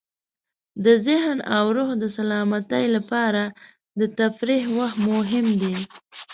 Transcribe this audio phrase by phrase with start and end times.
[0.85, 3.43] د ذهن او روح د سلامتۍ لپاره
[3.99, 5.75] د تفریح وخت مهم دی.